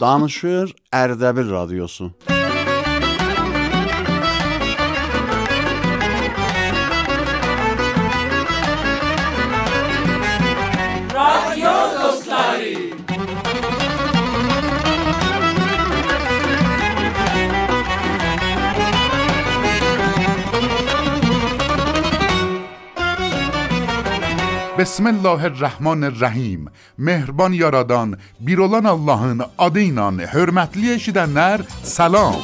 Danışır 0.00 0.74
Ərdəbil 0.92 1.50
Radiosu. 1.50 2.12
بسم 24.80 25.06
الله 25.06 25.44
الرحمن 25.44 26.04
الرحیم 26.04 26.62
mehriban 27.00 27.52
yaradan 27.52 28.18
bir 28.40 28.58
olan 28.58 28.84
Allahın 28.84 29.40
adı 29.58 29.80
ilə 29.88 30.26
hörmətli 30.34 30.92
eşidənlər 30.98 31.64
salam. 31.82 32.36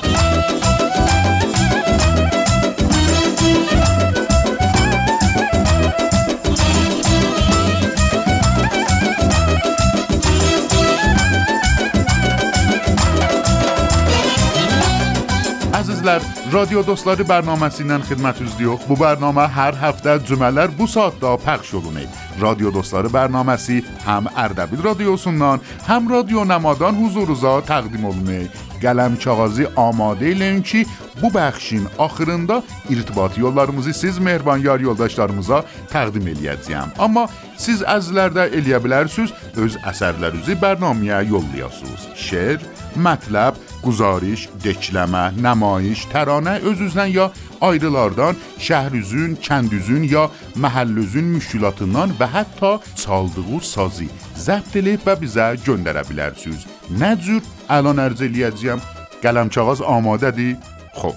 Əzizlər, 15.76 16.24
Radio 16.52 16.78
Dostları 16.86 17.24
bərnaməsi 17.26 17.82
ilə 17.82 17.96
xidmətinizdəyik. 18.06 18.84
Bu 18.86 18.94
bərnamə 19.00 19.48
hər 19.50 19.74
həftə 19.80 20.12
cümələr 20.28 20.70
bu 20.78 20.86
saatda 20.86 21.32
pəxş 21.42 21.72
olunur. 21.80 22.06
Radio 22.38 22.70
Dostları 22.70 23.10
bərnaməsi 23.10 23.80
həm 24.04 24.28
Ərdəbil 24.44 24.84
radiosundan, 24.86 25.64
həm 25.88 26.06
Radio 26.12 26.44
Namadan 26.46 26.94
huzurunuza 27.00 27.56
təqdim 27.66 28.06
olunur. 28.06 28.46
Qələm 28.78 29.16
kağızı 29.18 29.72
amadə 29.80 30.30
eləyin 30.30 30.62
ki, 30.62 30.84
bu 31.18 31.32
bəxşin 31.34 31.88
axırında 31.98 32.62
irtibat 32.90 33.38
yollarımızı 33.38 33.94
siz 33.94 34.18
mehriban 34.18 34.62
yar 34.62 34.80
yoldaşlarımıza 34.80 35.64
təqdim 35.90 36.30
eləyəcəyəm. 36.30 36.94
Amma 36.98 37.26
siz 37.58 37.82
əzizlər 37.82 38.36
də 38.36 38.50
eləyə 38.54 38.78
bilərsiniz, 38.86 39.34
öz 39.56 39.80
əsərlərinizi 39.82 40.60
bərnaməyə 40.62 41.24
yollayasınız. 41.32 42.10
Şeir, 42.14 42.60
mətləb, 42.96 43.58
guzariş, 43.84 44.48
dekləmə, 44.64 45.30
nəmayiş, 45.42 46.06
təranə 46.12 46.58
öz-üzdən 46.66 47.12
ya 47.12 47.30
ayrılardan, 47.60 48.36
şəhrizün, 48.58 49.38
kəndüzün 49.46 50.08
ya 50.10 50.26
məhəllüzün 50.56 51.32
müşkülatından 51.36 52.16
və 52.20 52.30
hətta 52.36 52.76
çaldığı 53.04 53.62
sazı 53.62 54.10
zəbt 54.46 54.76
edib 54.80 55.06
və 55.06 55.16
bizə 55.22 55.54
göndərə 55.66 56.04
bilərsiniz. 56.10 56.66
Nə 57.00 57.14
cür 57.20 57.42
الان 57.68 57.98
ارز 57.98 58.22
eləyəcəyəm. 58.22 58.80
قلمچاغاز 59.22 59.80
آماده‌دی؟ 59.82 60.56
خب 60.94 61.14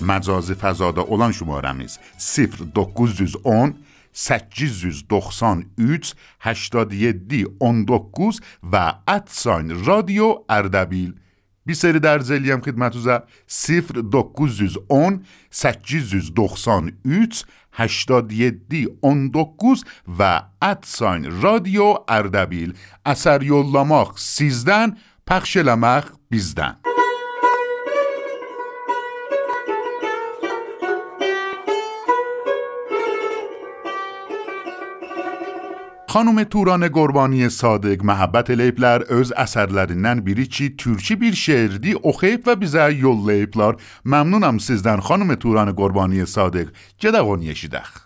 مجازی 0.00 0.54
فضادا 0.54 1.00
olan 1.00 1.32
şumarəmiz 1.32 1.98
0910 2.18 3.74
893 4.14 6.14
87 6.40 7.32
19 7.60 8.40
و 8.72 8.94
ادساین 9.08 9.84
رادیو 9.84 10.44
اردبیل. 10.48 11.14
بی 11.66 11.74
سری 11.74 11.98
در 11.98 12.18
هم 12.18 12.60
خدمت 12.60 12.94
روزه 12.94 13.22
0910 13.48 15.20
893 15.42 17.44
87 17.72 18.54
19 19.02 19.84
و 20.18 20.42
ادساین 20.62 21.42
رادیو 21.42 21.94
اردبیل. 22.08 22.74
اثر 23.06 23.42
یولماخ 23.42 24.18
13 24.18 24.92
پخش 25.26 25.56
لمخ 25.56 26.10
12 26.30 26.93
خانم 36.14 36.44
توران 36.44 36.88
قربانی 36.88 37.48
صادق 37.48 38.04
محبت 38.04 38.50
لیپلر 38.50 39.02
از 39.12 39.32
اثرلرینن 39.32 40.20
بیری 40.20 40.46
چی 40.46 40.76
ترکی 40.76 41.16
بیر 41.16 41.34
شعر 41.34 41.68
دی 41.68 41.94
اخیب 42.04 42.42
و 42.46 42.56
بیزه 42.56 42.94
یول 42.94 43.32
لیپلر. 43.32 43.74
ممنونم 44.04 44.58
سیزدن 44.58 45.00
خانم 45.00 45.34
توران 45.34 45.72
قربانی 45.72 46.24
صادق. 46.24 46.68
جده 46.98 47.22
غنیشی 47.22 47.68
دخ 47.68 48.03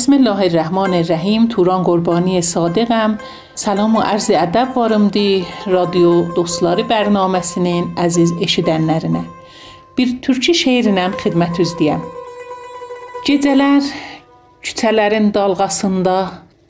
بسم 0.00 0.12
الله 0.12 0.46
الرحمن 0.46 0.92
الرحیم 1.02 1.48
Turan 1.48 1.84
Qurbani 1.84 2.42
Sadiqəm. 2.42 3.18
Salam 3.54 3.94
və 3.96 4.02
ərz 4.12 4.26
ədəb 4.34 4.72
varımdı 4.76 5.26
radio 5.70 6.10
dostları 6.36 6.82
bərnaməsinin 6.90 7.92
əziz 8.06 8.32
eşidənlərinə. 8.46 9.22
Bir 9.98 10.08
türkçü 10.24 10.52
şeirlə 10.62 11.06
xidmətinizdəyəm. 11.22 12.02
Gecələr 13.28 13.86
küçələrin 14.66 15.30
dalğasında 15.34 16.16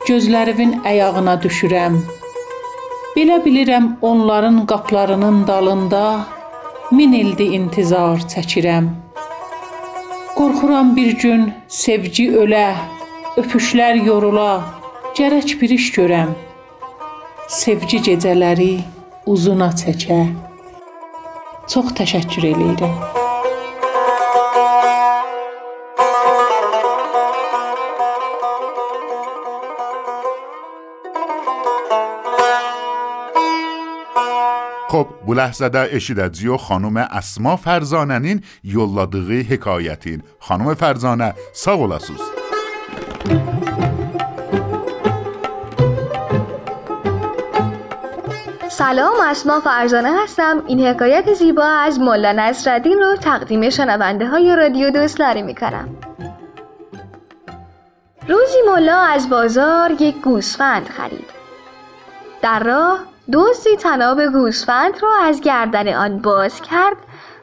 gözlərimin 0.09 0.83
ayağına 0.85 1.35
düşürəm. 1.47 1.97
Belə 3.17 3.41
bilirəm 3.45 3.87
onların 4.03 4.67
qaplarının 4.67 5.47
dalında 5.47 6.05
min 6.93 7.13
ildi 7.13 7.47
intizar 7.59 8.19
çəkirəm. 8.33 8.93
Qorxuram 10.37 10.97
bir 10.97 11.17
gün 11.19 11.53
sevgi 11.69 12.27
ölə, 12.43 12.75
öpüşlər 13.40 13.96
yorula, 14.04 14.60
gərək 15.16 15.56
bir 15.62 15.72
iş 15.78 15.92
görəm. 15.96 16.34
Sevgi 17.52 18.02
gecələri 18.04 18.74
uzuna 19.28 19.72
çəkə. 19.82 20.22
Çox 21.72 21.96
təşəkkür 22.00 22.52
eləyirəm. 22.52 22.96
خب 34.92 35.08
bu 35.24 35.38
ləhzədə 35.40 35.86
eşidəcəyik 35.96 36.66
xanım 36.68 37.00
Əsma 37.06 37.56
Fərzanənin 37.64 38.44
yolladığı 38.76 39.40
hekayətin. 39.54 40.20
Xanım 40.50 40.76
Fərzanə, 40.76 41.32
sağ 41.56 41.78
olasınız. 41.88 42.41
سلام 48.70 49.14
اسما 49.24 49.60
فرزانه 49.60 50.24
هستم. 50.24 50.64
این 50.68 50.88
حکایت 50.88 51.34
زیبا 51.34 51.66
از 51.66 52.00
مولا 52.00 52.32
نصرالدین 52.32 53.00
رو 53.00 53.16
تقدیم 53.16 53.70
شنونده 53.70 54.28
های 54.28 54.56
رادیو 54.56 54.90
دوستلاری 54.90 55.42
می‌کنم. 55.42 55.90
روزی 58.28 58.58
مولا 58.68 58.98
از 58.98 59.30
بازار 59.30 59.92
یک 59.92 60.22
گوسفند 60.22 60.88
خرید. 60.88 61.30
در 62.42 62.60
راه 62.60 63.00
دوستی 63.32 63.78
تناب 63.78 64.26
گوسفند 64.26 65.04
را 65.04 65.10
از 65.24 65.42
گردن 65.42 65.94
آن 65.94 66.20
باز 66.20 66.62
کرد 66.62 66.98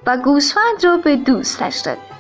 و 0.07 0.17
گوسفند 0.17 0.85
را 0.85 0.97
به 0.97 1.17
دوستش 1.17 1.77
داد. 1.77 2.18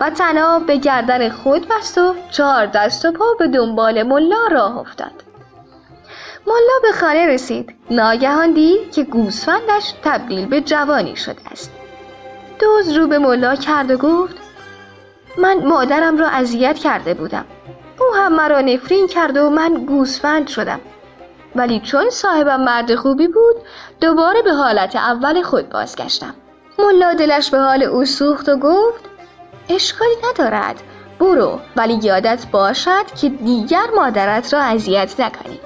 و 0.00 0.10
تناب 0.10 0.66
به 0.66 0.76
گردن 0.76 1.28
خود 1.28 1.68
بست 1.68 1.98
و 1.98 2.14
چهار 2.30 2.66
دست 2.66 3.04
و 3.04 3.12
پا 3.12 3.34
به 3.38 3.48
دنبال 3.48 4.02
ملا 4.02 4.46
راه 4.50 4.78
افتاد. 4.78 5.24
ملا 6.46 6.78
به 6.82 6.92
خانه 6.92 7.26
رسید. 7.26 7.74
ناگهان 7.90 8.52
دید 8.52 8.92
که 8.92 9.04
گوسفندش 9.04 9.94
تبدیل 10.04 10.46
به 10.46 10.60
جوانی 10.60 11.16
شده 11.16 11.40
است. 11.52 11.72
دوز 12.58 12.92
رو 12.96 13.06
به 13.06 13.18
ملا 13.18 13.56
کرد 13.56 13.90
و 13.90 13.96
گفت 13.96 14.36
من 15.38 15.66
مادرم 15.66 16.18
را 16.18 16.28
اذیت 16.28 16.78
کرده 16.78 17.14
بودم. 17.14 17.44
او 18.00 18.14
هم 18.14 18.32
مرا 18.32 18.60
نفرین 18.60 19.06
کرد 19.06 19.36
و 19.36 19.50
من 19.50 19.74
گوسفند 19.74 20.48
شدم. 20.48 20.80
ولی 21.56 21.80
چون 21.80 22.10
صاحبم 22.10 22.60
مرد 22.60 22.94
خوبی 22.94 23.28
بود 23.28 23.56
دوباره 24.00 24.42
به 24.42 24.52
حالت 24.52 24.96
اول 24.96 25.42
خود 25.42 25.68
بازگشتم. 25.68 26.34
ملا 26.78 27.14
دلش 27.14 27.50
به 27.50 27.58
حال 27.58 27.82
او 27.82 28.04
سوخت 28.04 28.48
و 28.48 28.56
گفت 28.56 29.13
اشکالی 29.68 30.16
ندارد. 30.30 30.82
برو 31.20 31.60
ولی 31.76 31.98
یادت 32.02 32.46
باشد 32.52 33.06
که 33.20 33.28
دیگر 33.28 33.86
مادرت 33.96 34.54
را 34.54 34.60
اذیت 34.60 35.20
نکنی. 35.20 35.60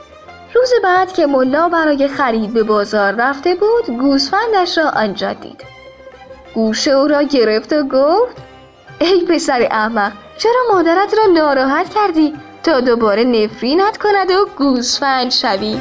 روز 0.55 0.73
بعد 0.83 1.13
که 1.13 1.27
ملا 1.27 1.69
برای 1.69 2.09
خرید 2.09 2.55
به 2.55 2.63
بازار 2.63 3.13
رفته 3.13 3.55
بود 3.55 3.97
گوسفندش 3.97 4.79
را 4.79 4.91
آنجا 4.91 5.33
دید. 5.33 5.65
گوش 6.55 6.89
او 6.89 7.09
را 7.09 7.23
گرفت 7.23 7.73
و 7.73 7.83
گفت 7.83 8.37
ای 8.99 9.27
پسر 9.29 9.69
احمق 9.71 10.13
چرا 10.39 10.75
مادرت 10.75 11.15
را 11.19 11.33
ناراحت 11.33 11.95
کردی؟ 11.95 12.35
تا 12.63 12.81
دوباره 12.81 13.25
نفرینت 13.25 13.97
کند 13.97 14.31
و 14.31 14.47
گوسفند 14.59 15.31
شوی. 15.31 15.79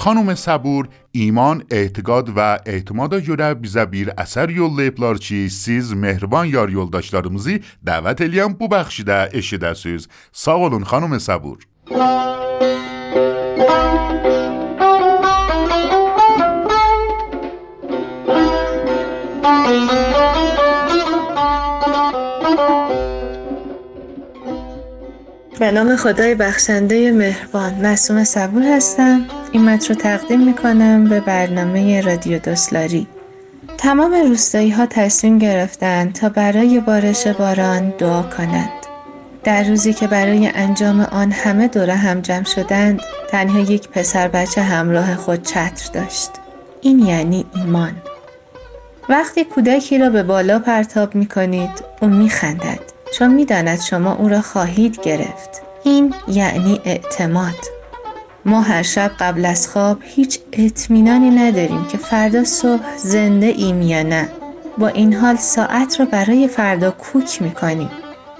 خانم 0.00 0.34
صبور 0.34 0.88
ایمان 1.12 1.62
اعتقاد 1.70 2.32
و 2.36 2.58
اعتماد 2.66 3.28
یوره 3.28 3.54
بیزا 3.54 3.84
بیر 3.84 4.12
اثر 4.18 4.50
یول 4.50 4.82
لیپلار 4.82 5.16
چی 5.16 5.48
سیز 5.48 5.94
مهربان 5.94 6.48
یار 6.48 6.70
یول 6.70 6.90
داشتارمزی 6.90 7.60
الیم 8.20 8.52
بو 8.52 8.68
بخشی 8.68 9.04
ده 9.04 9.28
اشی 9.32 9.58
ده 9.58 9.74
سیز 9.74 10.08
ساولون 10.32 10.84
خانم 10.84 11.18
صبور. 11.18 11.58
به 25.60 25.70
نام 25.70 25.96
خدای 25.96 26.34
بخشنده 26.34 27.12
مهربان. 27.12 27.74
معصوم 27.74 28.24
صبور 28.24 28.62
هستم. 28.62 29.26
این 29.52 29.64
متن 29.64 29.88
رو 29.88 29.94
تقدیم 29.94 30.40
می‌کنم 30.40 31.04
به 31.04 31.20
برنامه 31.20 32.00
رادیو 32.00 32.38
دوسلاری 32.38 33.06
تمام 33.78 34.14
روستایی 34.14 34.70
ها 34.70 34.86
تصمیم 34.86 35.38
گرفتند 35.38 36.12
تا 36.12 36.28
برای 36.28 36.80
بارش 36.80 37.26
باران 37.26 37.92
دعا 37.98 38.22
کنند. 38.22 38.70
در 39.44 39.64
روزی 39.64 39.92
که 39.92 40.06
برای 40.06 40.50
انجام 40.54 41.00
آن 41.00 41.32
همه 41.32 41.68
دوره 41.68 41.94
هم 41.94 42.20
جمع 42.20 42.44
شدند 42.44 43.00
تنها 43.30 43.58
یک 43.58 43.88
پسر 43.88 44.28
بچه 44.28 44.62
همراه 44.62 45.14
خود 45.14 45.42
چتر 45.42 45.90
داشت. 45.92 46.30
این 46.80 46.98
یعنی 46.98 47.46
ایمان. 47.54 47.92
وقتی 49.08 49.44
کودکی 49.44 49.98
را 49.98 50.10
به 50.10 50.22
بالا 50.22 50.58
پرتاب 50.58 51.14
می 51.14 51.26
کنید 51.26 51.70
او 52.00 52.08
می 52.08 52.30
خندد 52.30 52.99
چون 53.14 53.34
می 53.34 53.44
داند 53.44 53.80
شما 53.80 54.14
او 54.14 54.28
را 54.28 54.40
خواهید 54.40 55.00
گرفت. 55.00 55.62
این 55.84 56.14
یعنی 56.28 56.80
اعتماد. 56.84 57.54
ما 58.44 58.60
هر 58.60 58.82
شب 58.82 59.10
قبل 59.20 59.44
از 59.44 59.68
خواب 59.68 59.98
هیچ 60.02 60.40
اطمینانی 60.52 61.30
نداریم 61.30 61.84
که 61.84 61.98
فردا 61.98 62.44
صبح 62.44 62.96
زنده 62.96 63.46
ایم 63.46 63.82
یا 63.82 64.02
نه. 64.02 64.28
با 64.78 64.88
این 64.88 65.14
حال 65.14 65.36
ساعت 65.36 66.00
را 66.00 66.06
برای 66.06 66.48
فردا 66.48 66.90
کوک 66.90 67.42
می 67.42 67.50
کنیم 67.50 67.90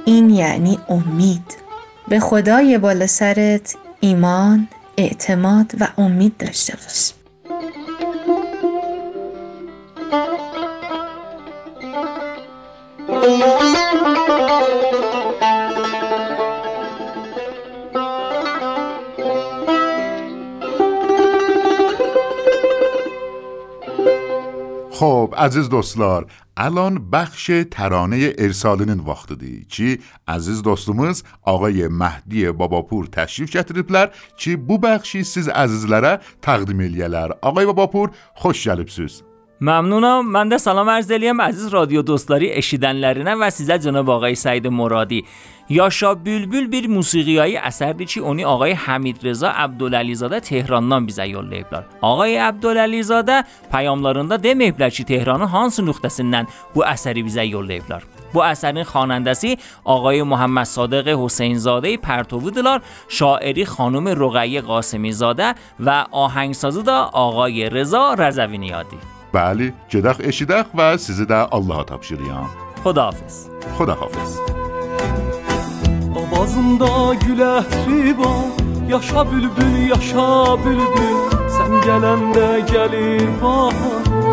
این 0.04 0.30
یعنی 0.30 0.78
امید. 0.88 1.56
به 2.08 2.20
خدای 2.20 2.78
بالا 2.78 3.06
سرت 3.06 3.76
ایمان 4.00 4.68
اعتماد 4.96 5.72
و 5.80 5.88
امید 5.98 6.36
داشته 6.36 6.74
باش. 6.76 7.12
خب 25.00 25.34
عزیز 25.36 25.68
دوستلار 25.68 26.26
الان 26.56 27.10
بخش 27.10 27.50
ترانه 27.70 28.32
ارسالینین 28.38 29.00
وقت 29.00 29.32
دی. 29.32 29.64
چی؟ 29.68 29.98
عزیز 30.28 30.62
دوستمز 30.62 31.22
آقای 31.42 31.88
مهدی 31.88 32.50
باباپور 32.50 33.06
تشریف 33.06 33.50
چطریبلر 33.50 34.08
چی؟ 34.36 34.56
بو 34.56 34.78
بخشی 34.78 35.24
سیز 35.24 35.48
عزیزلره 35.48 36.20
تقدیم 36.42 36.80
الیلر 36.80 37.30
آقای 37.42 37.66
باباپور 37.66 38.10
خوش 38.34 38.64
جلبسوز 38.64 39.22
ممنونم. 39.62 40.26
من 40.26 40.48
ده 40.48 40.58
سلام 40.58 40.88
ارزلیم 40.88 41.40
عزیز 41.40 41.66
رادیو 41.66 42.02
دوستلاری 42.02 42.52
اشیدن 42.52 42.92
لرینم 42.92 43.42
و 43.42 43.50
سیزه 43.50 43.78
جناب 43.78 44.10
آقای 44.10 44.34
سعید 44.34 44.66
مرادی. 44.66 45.24
یا 45.68 45.90
شا 45.90 46.14
بیل 46.14 46.46
بیل 46.46 46.66
بیر 46.66 46.88
موسیقی 46.88 47.38
هایی 47.38 47.56
اثر 47.56 47.92
دی 47.92 48.20
اونی 48.20 48.44
آقای 48.44 48.72
حمید 48.72 49.18
رزا 49.22 49.48
عبدالعلیزاده 49.48 50.40
تهران 50.40 50.88
نام 50.88 51.06
بیزه 51.06 51.28
یا 51.28 51.40
لیبلار 51.40 51.86
آقای 52.00 52.36
عبدالعلیزاده 52.36 53.44
پیاملارنده 53.72 54.36
ده 54.36 54.54
میبلر 54.54 54.90
چی 54.90 55.04
تهران 55.04 55.42
هانس 55.42 55.80
نختسنن 55.80 56.46
بو 56.74 56.84
اثری 56.84 57.22
بیزه 57.22 57.46
یا 57.46 57.60
لیبلار 57.60 58.02
بو 58.32 58.40
اثرین 58.40 58.84
خانندسی 58.84 59.58
آقای 59.84 60.22
محمد 60.22 60.64
صادق 60.64 61.08
حسینزاده، 61.08 61.96
پرتوی 61.96 62.50
دلار 62.50 62.82
شاعری 63.08 63.64
خانم 63.64 64.08
رغی 64.08 64.60
قاسمی 64.60 65.12
زاده 65.12 65.54
و 65.80 66.06
آهنگسازی 66.10 66.82
دا 66.82 67.02
آقای 67.12 67.70
رزا 67.70 68.14
رزوینیادی 68.14 69.19
بله 69.32 69.72
جدخ 69.88 70.16
اشیدخ 70.20 70.66
و 70.74 70.96
سیزه 70.96 71.24
در 71.24 71.54
الله 71.54 71.84
تابشیریان. 71.84 72.46
خدا 72.84 73.02
حافظ 73.02 73.46
خدا 73.78 73.94
حافظ 73.94 74.38
آوازمدا 76.14 77.14
گل 77.14 77.42
اتری 77.42 78.12
با 78.12 78.44
یاشا 78.88 79.24
بلبل 79.24 79.76
یاشا 79.76 80.56
بلبل 80.56 81.48
سن 81.48 81.80
گلند 81.80 82.38
گلیر 82.70 83.30
با 83.30 83.72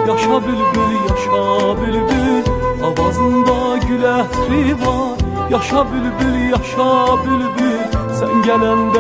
یاشا 0.08 0.40
بلبل 0.40 0.92
یاشا 1.10 1.74
بلبل 1.74 2.42
آوازمدا 2.82 3.78
گل 3.78 4.06
اتری 4.06 4.74
با 4.74 5.18
یاشا 5.50 5.84
بلبل 5.84 6.36
یاشا 6.36 7.16
بلبل 7.16 7.78
سن 8.12 8.42
گلند 8.42 8.98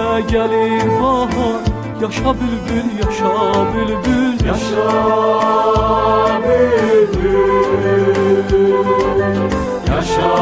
Yaşa 2.01 2.35
bülbül, 2.39 2.87
yaşa 2.99 3.33
bülbül. 3.73 4.45
Yaşa 4.45 4.89
bülbül. 6.43 7.57
Yaşa 9.87 10.33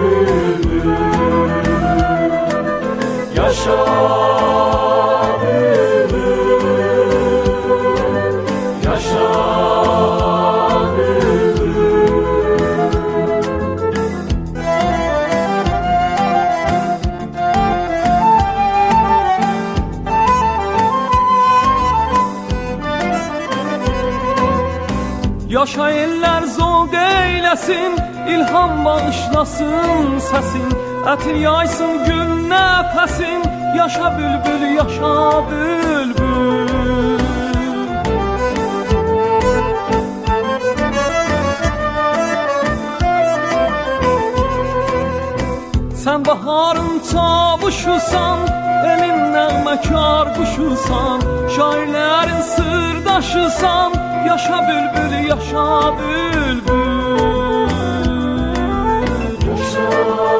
bülbül. 0.00 0.90
Yaşa 3.36 3.78
bülbül 3.84 4.69
eyləsin 27.50 27.98
İlham 28.28 28.84
bağışlasın 28.84 30.20
səsin 30.30 30.70
Ətir 31.12 31.36
yaysın 31.42 32.04
gül 32.06 32.30
nəfəsin 32.50 33.40
Yaşa 33.76 34.08
bülbül, 34.18 34.62
yaşa 34.76 35.42
bülbül. 35.50 37.20
Sən 46.02 46.26
baharın 46.26 46.94
çavuşusan 47.10 48.38
Elin 48.92 49.20
nəğməkar 49.34 50.26
quşusan. 50.36 51.18
Şairlərin 51.54 52.42
sırdaşısan 52.54 53.92
Yaşa 54.28 54.58
bülbül, 54.68 55.12
yaşa 55.28 55.68
bülbül 55.98 56.19
Oh, 60.02 60.30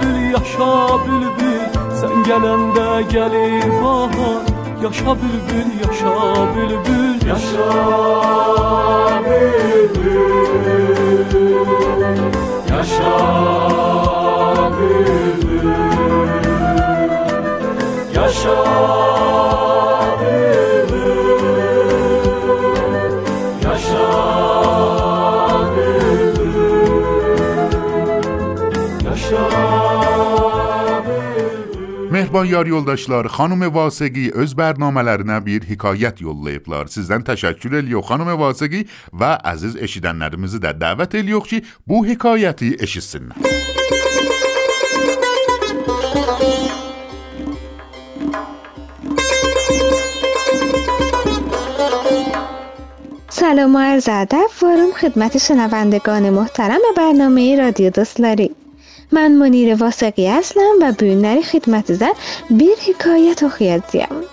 bülbül, 0.00 0.20
yaşa 0.34 0.72
bülbül 1.04 1.64
Sən 1.98 2.24
gələndə 2.26 2.88
gəlir 3.12 3.68
bahar. 3.82 4.42
Yaşa 4.82 5.12
bülbül, 5.20 5.68
yaşa 5.82 6.14
bülbül 6.54 7.26
Yaşa 7.28 7.68
bülbül. 9.26 10.32
Yaşa 12.70 13.14
bülbül. 14.78 15.72
Yaşa 18.14 18.56
bülbül 18.56 19.21
Yar 32.44 32.66
yoldaşlar, 32.66 33.26
xanım 33.36 33.74
Vasıqi 33.74 34.30
öz 34.34 34.52
bərnamələrinə 34.58 35.38
bir 35.46 35.66
hekayət 35.68 36.22
yollayıblar. 36.22 36.90
Sizdən 36.90 37.22
təşəkkür 37.26 37.78
edirik 37.80 38.04
xanım 38.08 38.32
Vasıqi 38.40 38.86
və 39.12 39.34
əziz 39.52 39.76
eşidənlərimizi 39.86 40.62
də 40.62 40.74
dəvət 40.84 41.18
edirik 41.20 41.46
ki, 41.50 41.62
bu 41.86 42.06
hekayəti 42.06 42.76
eşitsinlər. 42.82 43.38
سلام 53.42 53.74
و 53.76 53.78
عرض 53.78 54.08
ادب 54.08 54.50
وارم 54.62 54.92
خدمت 54.92 55.36
شنوندگان 55.36 56.30
محترم 56.30 56.80
برنامه 56.96 57.56
رادیو 57.56 57.90
دوستلاری 57.90 58.50
من 59.12 59.32
منیر 59.32 59.74
واسقی 59.74 60.26
هستم 60.26 60.74
و 60.80 60.92
خدمت 61.42 61.92
زن 61.92 62.12
bir 62.50 62.76
hikayet 62.76 63.42
oxuyacağım. 63.42 64.24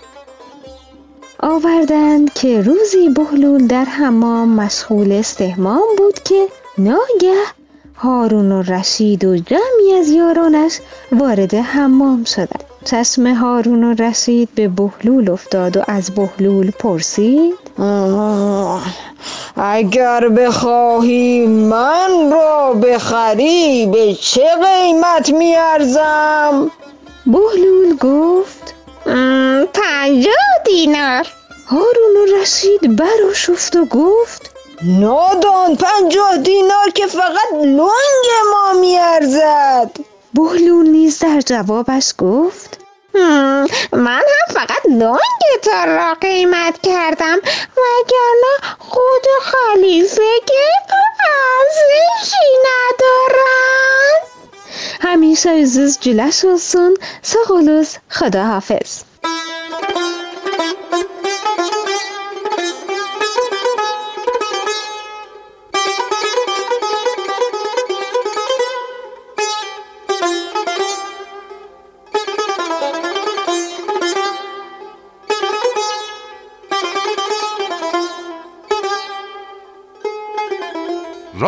آوردند 1.40 2.34
که 2.34 2.62
روزی 2.62 3.10
بهلول 3.10 3.68
در 3.68 3.86
حمام 3.86 4.50
مشغول 4.50 5.12
استهمام 5.12 5.88
بود 5.98 6.20
که 6.24 6.48
ناگه 6.78 7.44
هارون 7.96 8.52
و 8.52 8.62
رشید 8.62 9.26
و 9.26 9.38
جمعی 9.38 9.94
از 10.00 10.10
یارانش 10.10 10.80
وارد 11.12 11.56
حمام 11.56 12.24
شدند 12.24 12.64
چشم 12.86 13.28
هارون 13.34 13.84
و 13.84 13.94
رشید 13.94 14.50
به 14.56 14.68
بهلول 14.68 15.30
افتاد 15.30 15.78
و 15.78 15.82
از 15.88 16.12
بهلول 16.16 16.72
پرسید 16.72 17.69
اگر 19.58 20.30
بخواهی 20.30 21.48
من 21.48 22.32
را 22.32 22.74
بخری 22.74 23.86
به 23.86 24.14
چه 24.14 24.46
قیمت 24.64 25.30
میارزم؟ 25.30 26.72
بهلول 27.26 27.98
گفت 27.98 28.76
پنجاه 29.74 30.64
دینار 30.66 31.28
هارون 31.68 32.40
رشید 32.42 32.96
براشفت 32.96 33.76
و 33.76 33.86
گفت 33.86 34.52
نادان 34.84 35.76
پنجاه 35.76 36.38
دینار 36.38 36.90
که 36.96 37.08
فقط 37.08 37.54
لنگ 37.54 38.28
ما 38.52 38.80
میارزد 38.80 39.92
بهلول 40.34 40.90
نیز 40.90 41.20
در 41.20 41.42
جوابش 41.42 42.14
گفت 42.18 42.79
من 43.94 44.22
هم 44.22 44.54
فقط 44.54 44.86
لنگ 44.86 45.62
تا 45.64 45.84
را 45.84 46.14
قیمت 46.22 46.82
کردم 46.84 47.38
وگرنه 47.78 48.76
خود 48.80 49.26
خلیفه 49.42 50.40
که 50.46 50.96
ارزشی 51.20 52.50
ندارد. 52.66 54.28
همیشه 55.02 55.50
عزیز 55.50 56.00
جلش 56.00 56.46
oluz 57.48 57.98
خداحافظ. 58.10 59.09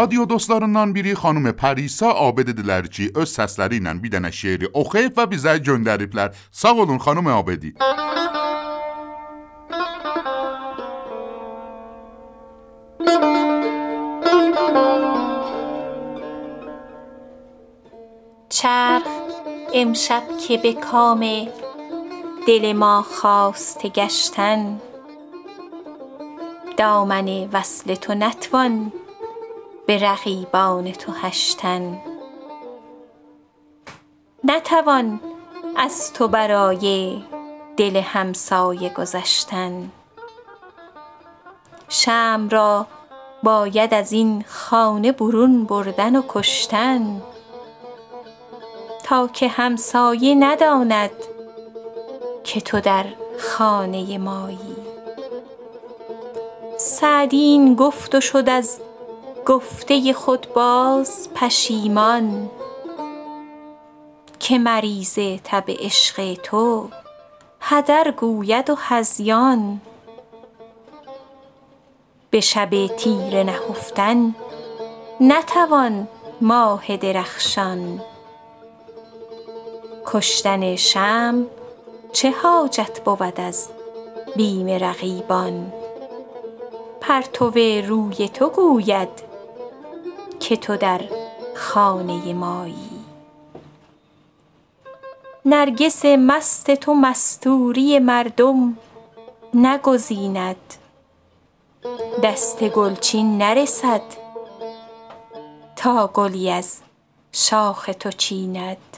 رادیو 0.01 0.25
دوستانان 0.25 0.93
بیری 0.93 1.15
خانم 1.15 1.51
پریسا 1.51 2.09
آبد 2.11 2.45
دلرچی 2.45 3.11
از 3.15 3.29
سسترینن 3.29 3.99
بیدن 3.99 4.29
شعری 4.29 4.67
اخیف 4.75 5.11
و 5.17 5.25
بیزه 5.25 5.59
جندریب 5.59 6.15
لر 6.15 6.31
ساقلون 6.51 6.97
خانم 6.97 7.27
آبدی 7.27 7.73
چرخ 18.49 19.03
امشب 19.73 20.23
که 20.47 20.57
به 20.57 20.73
کام 20.73 21.47
دل 22.47 22.73
ما 22.73 23.01
خواست 23.01 23.85
گشتن 23.85 24.81
دامن 26.77 27.49
وصل 27.53 27.95
تو 27.95 28.13
نتوان 28.13 28.91
به 29.91 29.97
رقیبان 29.97 30.91
تو 30.91 31.11
هشتن. 31.11 32.01
نتوان 34.43 35.19
از 35.77 36.13
تو 36.13 36.27
برای 36.27 37.23
دل 37.77 37.95
همسایه 37.97 38.89
گذشتن. 38.89 39.91
شم 41.89 42.47
را 42.51 42.87
باید 43.43 43.93
از 43.93 44.11
این 44.11 44.45
خانه 44.47 45.11
برون 45.11 45.65
بردن 45.65 46.15
و 46.15 46.23
کشتن. 46.27 47.21
تا 49.03 49.27
که 49.27 49.47
همسایه 49.47 50.35
نداند 50.35 51.11
که 52.43 52.61
تو 52.61 52.79
در 52.79 53.05
خانه 53.39 54.17
مایی. 54.17 54.75
سعدی 56.77 57.37
این 57.37 57.75
گفت 57.75 58.15
و 58.15 58.21
شد 58.21 58.49
از 58.49 58.79
گفته 59.45 60.13
خود 60.13 60.47
باز 60.53 61.29
پشیمان 61.35 62.49
که 64.39 64.57
مریض 64.57 65.19
تب 65.43 65.63
عشق 65.67 66.33
تو 66.33 66.89
هدر 67.61 68.11
گوید 68.11 68.69
و 68.69 68.75
هذیان 68.75 69.81
به 72.29 72.39
شب 72.39 72.87
تیره 72.87 73.43
نهفتن 73.43 74.35
نتوان 75.21 76.07
ماه 76.41 76.97
درخشان. 76.97 78.01
کشتن 80.05 80.75
شمع 80.75 81.45
چه 82.11 82.31
حاجت 82.31 83.01
بود 83.03 83.39
از 83.39 83.69
بیم 84.35 84.67
رقیبان؟ 84.67 85.73
پرتو 87.01 87.51
روی 87.87 88.29
تو 88.29 88.49
گوید 88.49 89.30
که 90.51 90.57
تو 90.57 90.77
در 90.77 91.01
خانه 91.55 92.33
مایی. 92.33 92.89
نرگس 95.45 96.05
مست 96.05 96.71
تو 96.71 96.93
مستوری 96.93 97.99
مردم 97.99 98.77
نگزیند. 99.53 100.73
دست 102.23 102.63
گلچین 102.63 103.37
نرسد 103.37 104.01
تا 105.75 106.07
گلی 106.13 106.51
از 106.51 106.81
شاخ 107.31 107.89
تو 107.99 108.11
چیند. 108.11 108.97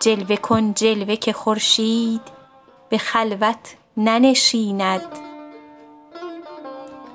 جلوه 0.00 0.36
کن 0.36 0.74
جلوه 0.74 1.16
که 1.16 1.32
خورشید 1.32 2.22
به 2.88 2.98
خلوت 2.98 3.76
ننشیند. 3.96 5.18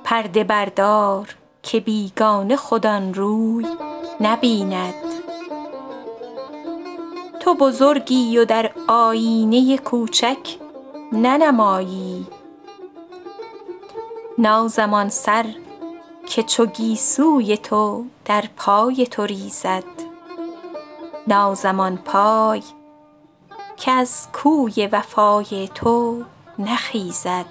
پرده 0.03 0.43
بردار 0.43 1.35
که 1.63 1.79
بیگانه 1.79 2.55
خود 2.55 2.85
آن 2.85 3.13
روی 3.13 3.67
نبیند. 4.21 4.93
تو 7.39 7.53
بزرگی 7.53 8.37
و 8.37 8.45
در 8.45 8.71
آیینه 8.87 9.77
کوچک 9.77 10.57
ننمایی. 11.11 12.27
نازم 14.37 14.93
آن 14.93 15.09
سر 15.09 15.45
که 16.27 16.43
چو 16.43 16.65
گیسوی 16.65 17.57
تو 17.57 18.05
در 18.25 18.43
پای 18.57 19.07
تو 19.07 19.25
ریزد. 19.25 19.83
نازمان 21.27 21.97
پای 21.97 22.63
که 23.77 23.91
از 23.91 24.27
کوی 24.33 24.87
وفای 24.87 25.69
تو 25.75 26.23
نخیزد. 26.59 27.45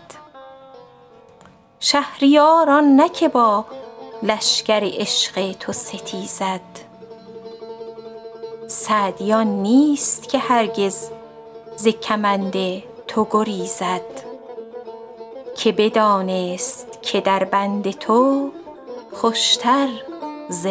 شهریاران 1.81 2.85
نه 2.85 3.09
که 3.09 3.29
با 3.29 3.65
لشکر 4.23 4.81
عشق 4.85 5.53
تو 5.53 5.73
ستیزد. 5.73 6.61
سعدیان 8.67 9.47
نیست 9.47 10.29
که 10.29 10.39
هرگز 10.39 11.11
ز 11.77 11.89
کمند 11.89 12.83
تو 13.09 13.27
گریزد. 13.31 14.31
که 15.57 15.73
بدانست 15.73 16.99
که 17.03 17.21
در 17.21 17.45
بند 17.45 17.91
تو 17.91 18.51
خوشتر 19.13 19.89
ز 20.49 20.67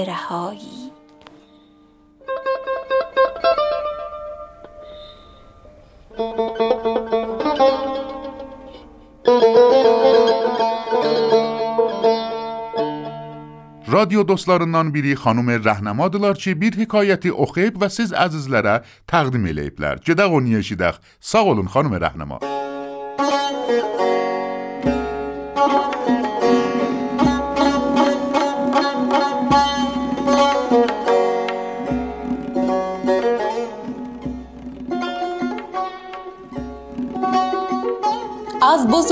Radyo 13.99 14.27
dostlarından 14.27 14.93
biri 14.93 15.13
xanım 15.15 15.49
rəhnamadırlar 15.49 16.37
ki, 16.39 16.53
bir 16.61 16.73
hekayəti 16.79 17.33
oxuyub 17.45 17.81
və 17.81 17.89
siz 17.91 18.13
əzizlərə 18.15 18.77
təqdim 19.11 19.49
eləyiblər. 19.51 19.99
Gedək 20.07 20.37
onu 20.37 20.55
eşidək. 20.61 21.01
Sağ 21.19 21.43
olun 21.51 21.67
xanım 21.73 21.99
rəhnama. 22.05 22.39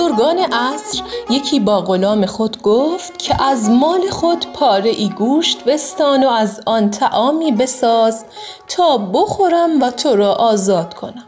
بزرگان 0.07 0.39
عصر 0.39 1.03
یکی 1.29 1.59
با 1.59 1.81
غلام 1.81 2.25
خود 2.25 2.61
گفت 2.61 3.19
که 3.19 3.43
از 3.43 3.69
مال 3.69 4.09
خود 4.09 4.45
پاره 4.53 4.89
ای 4.89 5.09
گوشت 5.09 5.63
بستان 5.63 6.23
و 6.23 6.29
از 6.29 6.61
آن 6.65 6.89
طعامی 6.89 7.51
بساز 7.51 8.25
تا 8.67 8.97
بخورم 8.97 9.81
و 9.81 9.91
تو 9.91 10.15
را 10.15 10.33
آزاد 10.33 10.93
کنم. 10.93 11.27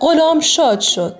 غلام 0.00 0.40
شاد 0.40 0.80
شد. 0.80 1.14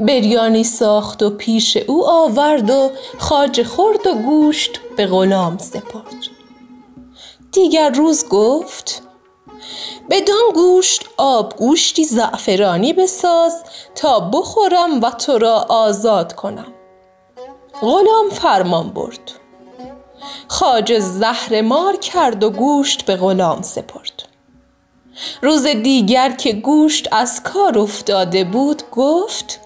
بریانی 0.00 0.64
ساخت 0.64 1.22
و 1.22 1.30
پیش 1.30 1.76
او 1.76 2.06
آورد 2.06 2.70
و 2.70 2.90
خاج 3.18 3.62
خورد 3.62 4.06
و 4.06 4.14
گوشت 4.14 4.80
به 4.96 5.06
غلام 5.06 5.58
سپرد. 5.58 6.14
دیگر 7.52 7.90
روز 7.90 8.28
گفت 8.28 9.02
بدان 10.10 10.52
گوشت 10.54 11.04
آب 11.16 11.56
گوشتی 11.56 12.04
زعفرانی 12.04 12.92
بساز 12.92 13.62
تا 13.94 14.20
بخورم 14.20 15.00
و 15.00 15.10
تو 15.10 15.38
را 15.38 15.66
آزاد 15.68 16.32
کنم. 16.32 16.72
غلام 17.80 18.30
فرمان 18.30 18.90
برد. 18.90 19.32
خاج 20.48 20.98
زهر 20.98 21.60
مار 21.60 21.96
کرد 21.96 22.42
و 22.44 22.50
گوشت 22.50 23.02
به 23.02 23.16
غلام 23.16 23.62
سپرد. 23.62 24.28
روز 25.42 25.66
دیگر 25.66 26.30
که 26.30 26.52
گوشت 26.52 27.08
از 27.12 27.42
کار 27.42 27.78
افتاده 27.78 28.44
بود 28.44 28.82
گفت 28.90 29.60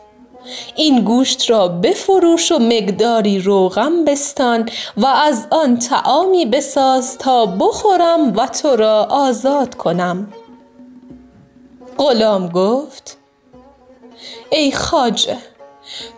این 0.74 1.04
گوشت 1.04 1.50
را 1.50 1.68
بفروش 1.68 2.52
و 2.52 2.58
مقداری 2.58 3.38
روغم 3.38 4.04
بستان 4.04 4.68
و 4.96 5.06
از 5.06 5.46
آن 5.50 5.78
طعامی 5.78 6.46
بساز 6.46 7.18
تا 7.18 7.46
بخورم 7.46 8.36
و 8.36 8.46
تو 8.46 8.76
را 8.76 9.06
آزاد 9.10 9.74
کنم. 9.74 10.32
غلام 11.98 12.48
گفت 12.48 13.18
ای 14.50 14.72
خاجه 14.72 15.36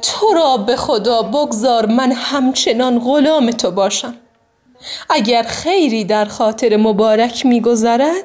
تو 0.02 0.32
را 0.34 0.56
به 0.56 0.76
خدا 0.76 1.22
بگذار 1.22 1.86
من 1.86 2.12
همچنان 2.12 2.98
غلام 2.98 3.50
تو 3.50 3.70
باشم. 3.70 4.14
اگر 5.10 5.42
خیری 5.42 6.04
در 6.04 6.24
خاطر 6.24 6.76
مبارک 6.76 7.46
میگذرد 7.46 8.24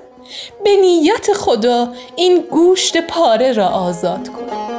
به 0.63 0.75
نیت 0.81 1.33
خدا 1.33 1.87
این 2.15 2.39
گوشت 2.51 2.97
پاره 2.97 3.51
را 3.51 3.67
آزاد 3.67 4.27
کن 4.27 4.72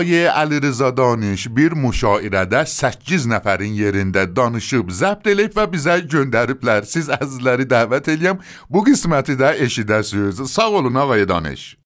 Ağay 0.00 0.26
Əlirza 0.26 0.88
Daniş 0.96 1.44
bir 1.56 1.74
müşairədə 1.78 2.64
8 2.66 3.26
nəfərin 3.30 3.74
yerində 3.78 4.24
danışıb, 4.36 4.88
zəbt 4.90 5.28
eləyib 5.30 5.54
və 5.58 5.66
bizə 5.74 5.98
göndəriblər. 6.14 6.88
Siz 6.88 7.10
əzizləri 7.14 7.68
dəvət 7.70 8.10
eləyəm, 8.16 8.40
bu 8.70 8.82
qisməti 8.88 9.38
də 9.40 9.54
eşidəsiniz. 9.66 10.42
Sağ 10.48 10.70
olun 10.80 10.98
ağay 11.04 11.28
Daniş. 11.28 11.76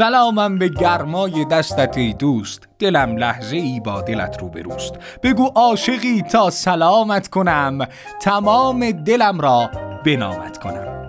سلامم 0.00 0.58
به 0.58 0.68
گرمای 0.68 1.44
دستت 1.44 1.96
ای 1.96 2.12
دوست. 2.12 2.68
دلم 2.78 3.16
لحظه 3.16 3.56
ای 3.56 3.80
با 3.80 4.00
دلت 4.00 4.40
رو 4.40 4.48
بروست 4.48 4.92
بگو 5.22 5.46
عاشقی 5.54 6.22
تا 6.22 6.50
سلامت 6.50 7.28
کنم. 7.28 7.78
تمام 8.22 8.90
دلم 8.90 9.40
را 9.40 9.70
بنامت 10.04 10.58
کنم. 10.58 10.99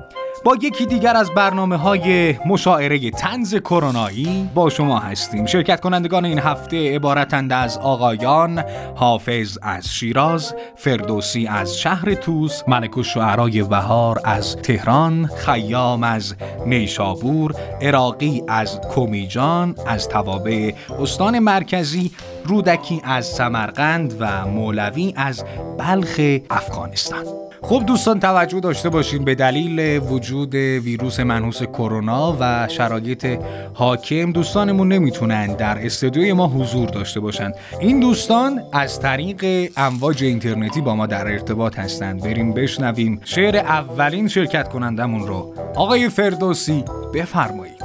با 0.44 0.56
یکی 0.62 0.86
دیگر 0.86 1.16
از 1.18 1.32
برنامه 1.32 1.76
های 1.76 2.36
مشاعره 2.46 3.12
تنز 3.12 3.56
کرونایی 3.56 4.50
با 4.54 4.70
شما 4.70 5.00
هستیم. 5.00 5.46
شرکت 5.46 5.80
کنندگان 5.82 6.26
این 6.26 6.40
هفته 6.40 6.96
عبارتند 6.96 7.54
از 7.54 7.78
آقایان 7.78 8.64
حافظ 8.96 9.58
از 9.62 9.90
شیراز 9.90 10.56
فردوسی 10.76 11.48
از 11.48 11.78
شهر 11.78 12.14
توس 12.14 12.62
ملک 12.68 13.02
شعرای 13.02 13.64
بهار 13.64 14.22
از 14.24 14.56
تهران 14.56 15.26
خیام 15.26 16.04
از 16.04 16.36
نیشابور 16.66 17.56
عراقی 17.82 18.44
از 18.48 18.82
کمیجان 18.96 19.76
از 19.88 20.10
توابع 20.10 20.72
استان 21.00 21.40
مرکزی 21.40 22.12
رودکی 22.46 23.02
از 23.04 23.26
سمرقند 23.26 24.16
و 24.20 24.46
مولوی 24.48 25.14
از 25.18 25.46
بلخ 25.78 26.20
افغانستان. 26.50 27.51
خب 27.64 27.84
دوستان 27.88 28.20
توجه 28.20 28.60
داشته 28.60 28.90
باشین 28.90 29.26
به 29.26 29.36
دلیل 29.36 30.00
وجود 30.00 30.56
ویروس 30.56 31.20
منحوس 31.20 31.64
کرونا 31.64 32.38
و 32.40 32.68
شرایط 32.68 33.40
حاکم 33.74 34.32
دوستانمون 34.32 34.88
نمی‌تونن 34.94 35.48
در 35.48 35.86
استودیوی 35.86 36.34
ما 36.34 36.48
حضور 36.48 36.90
داشته 36.90 37.20
باشند 37.20 37.56
این 37.80 38.00
دوستان 38.00 38.64
از 38.74 39.00
طریق 39.00 39.72
امواج 39.78 40.24
اینترنتی 40.24 40.82
با 40.82 40.96
ما 40.96 41.06
در 41.06 41.28
ارتباط 41.28 41.80
هستند 41.80 42.24
بریم 42.24 42.54
بشنویم 42.54 43.22
شعر 43.26 43.58
اولین 43.58 44.28
شرکت 44.28 44.70
کنندمون 44.70 45.28
رو. 45.28 45.54
آقای 45.76 46.10
فردوسی 46.10 46.84
بفرمایید. 47.14 47.84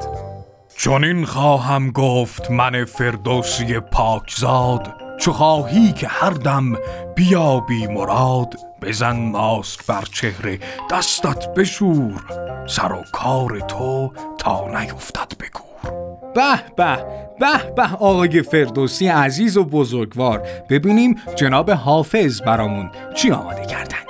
چون 0.76 1.24
خواهم 1.24 1.90
گفت 1.90 2.50
من 2.50 2.84
فردوسی 2.84 3.80
پاکزاد. 3.80 5.05
چو 5.18 5.32
خواهی 5.32 5.92
که 5.92 6.08
هر 6.08 6.30
دم 6.30 6.76
بیابی 7.14 7.86
مراد 7.86 8.54
بزن 8.82 9.16
ماسک 9.16 9.86
بر 9.86 10.04
چهره 10.12 10.58
دستت 10.90 11.54
بشور 11.54 12.24
سر 12.68 12.92
و 12.92 13.04
کار 13.12 13.60
تو 13.60 14.12
تا 14.38 14.80
نیفتد 14.80 15.32
بگور 15.40 15.66
به 16.34 16.62
به 16.76 17.04
به 17.40 17.72
به 17.76 17.82
آقای 17.82 18.42
فردوسی 18.42 19.08
عزیز 19.08 19.56
و 19.56 19.64
بزرگوار 19.64 20.42
ببینیم 20.70 21.14
جناب 21.36 21.70
حافظ 21.70 22.42
برامون 22.42 22.90
چی 23.16 23.30
آماده 23.30 23.66
کردند. 23.66 24.06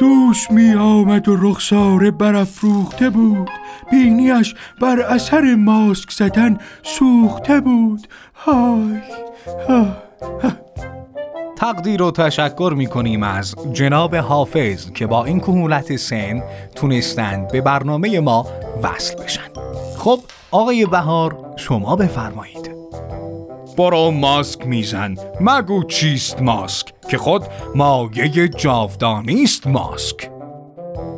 دوش 0.00 0.50
می 0.50 0.74
آمد 0.74 1.28
و 1.28 1.36
رخساره 1.36 2.10
برافروخته 2.10 3.10
بود. 3.10 3.50
بینیش 3.90 4.54
بر 4.80 5.00
اثر 5.00 5.54
ماسک 5.54 6.10
زدن 6.10 6.58
سوخته 6.82 7.60
بود. 7.60 8.08
های 8.34 9.00
های 9.68 9.86
تقدیر 11.60 12.02
و 12.02 12.10
تشکر 12.10 12.74
می 12.76 12.86
کنیم 12.86 13.22
از 13.22 13.54
جناب 13.72 14.16
حافظ 14.16 14.90
که 14.90 15.06
با 15.06 15.24
این 15.24 15.40
کهولت 15.40 15.96
سن 15.96 16.42
تونستند 16.74 17.52
به 17.52 17.60
برنامه 17.60 18.20
ما 18.20 18.46
وصل 18.82 19.22
بشن. 19.24 19.48
خب 19.98 20.20
آقای 20.50 20.86
بهار 20.86 21.54
شما 21.56 21.96
بفرمایید. 21.96 22.70
برو 23.78 24.10
ماسک 24.10 24.66
میزن. 24.66 25.14
مگو 25.40 25.84
چیست 25.84 26.42
ماسک؟ 26.42 26.92
که 27.08 27.18
خود 27.18 27.42
مایه 27.74 28.48
جاودانی 28.48 29.42
است 29.42 29.66
ماسک. 29.66 30.39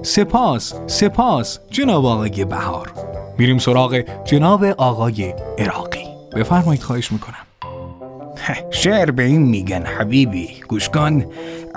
سپاس 0.02 0.74
سپاس 0.86 1.58
جناب 1.70 2.06
آقای 2.06 2.44
بهار. 2.44 2.92
میریم 3.38 3.58
سراغ 3.58 4.02
جناب 4.24 4.64
آقای 4.64 5.34
عراقی. 5.58 6.04
بفرمایید 6.36 6.82
خواهش 6.82 7.12
می‌کنم. 7.12 7.46
شعر 8.70 9.10
به 9.10 9.22
این 9.22 9.42
میگن 9.42 9.82
حبیبی 9.82 10.48
گوش 10.68 10.88
کن 10.88 11.26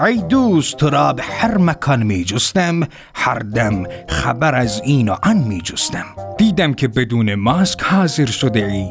ای 0.05 0.17
دوست 0.17 0.77
تو 0.77 0.89
را 0.89 1.13
به 1.13 1.23
هر 1.23 1.57
مکان 1.57 2.03
می 2.03 2.23
جستم 2.23 2.79
هر 3.15 3.39
دم 3.39 3.83
خبر 4.07 4.55
از 4.55 4.81
این 4.85 5.09
و 5.09 5.15
آن 5.23 5.38
می 5.38 5.61
جستم 5.61 6.05
دیدم 6.38 6.73
که 6.73 6.88
بدون 6.88 7.35
ماسک 7.35 7.81
حاضر 7.81 8.25
شده 8.25 8.65
ای. 8.65 8.89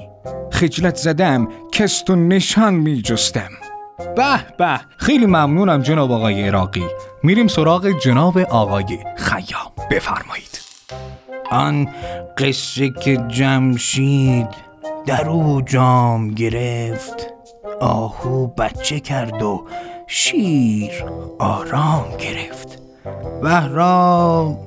خجلت 0.52 0.96
زدم 0.96 1.48
کست 1.72 2.10
و 2.10 2.16
نشان 2.16 2.74
می 2.74 3.02
جستم 3.02 3.50
به 3.98 4.56
به. 4.58 4.80
خیلی 4.96 5.26
ممنونم 5.26 5.82
جناب 5.82 6.12
آقای 6.12 6.48
عراقی. 6.48 6.84
میریم 7.22 7.46
سراغ 7.46 7.90
جناب 8.04 8.38
آقای 8.38 8.98
خیام. 9.16 9.72
بفرمایید. 9.90 10.60
آن 11.50 11.88
قصه 12.38 12.90
که 12.90 13.16
جمشید 13.16 14.48
در 15.06 15.28
او 15.28 15.62
جام 15.62 16.30
گرفت 16.30 17.34
آهو 17.80 18.46
بچه 18.46 19.00
کرد 19.00 19.42
و 19.42 19.66
شیر 20.06 21.04
آرام 21.38 22.16
گرفت. 22.18 22.78
بهرام 23.42 24.58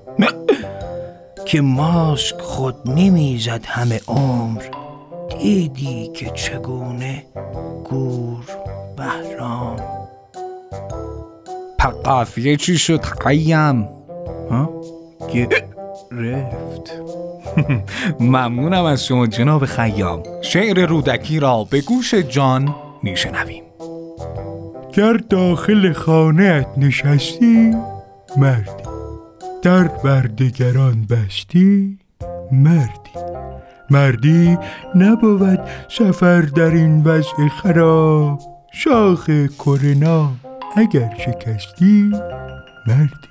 که 1.46 1.62
ماسک 1.62 2.42
خود 2.42 2.76
نمی‌زد 2.86 3.66
همه 3.66 4.02
عمر 4.08 4.63
دیدی 5.40 6.08
که 6.08 6.30
چگونه 6.30 7.26
گور 7.90 8.46
بهرام. 8.98 9.78
قافیه 12.04 12.58
چی 12.58 12.78
شد؟ 12.78 13.02
قیم. 13.02 13.90
گرفت 15.34 15.68
ممنونم 18.20 18.86
از 18.86 19.06
شما 19.06 19.28
جناب 19.28 19.66
خیام. 19.66 20.24
شعر 20.42 20.86
رودکی 20.86 21.40
را 21.40 21.64
به 21.64 21.82
گوش 21.82 22.14
جان 22.14 22.76
میشنویم. 23.04 23.64
در 24.94 25.14
داخل 25.14 25.94
خانهت 25.94 26.68
نشستی؟ 26.78 27.76
مردی. 28.38 28.84
در 29.62 29.84
بردگران 29.84 31.06
بستی؟ 31.10 32.00
مردی. 32.52 33.12
مردی 33.90 34.58
نبود 34.96 35.60
سفر 35.90 36.42
در 36.42 36.72
این 36.72 37.04
وضع 37.04 37.48
خراب. 37.62 38.57
شاخ 38.84 39.30
کرنا 39.66 40.32
اگر 40.76 41.10
شکستی 41.18 42.12
مردی. 42.88 43.28